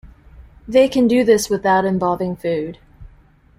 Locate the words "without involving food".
1.47-2.79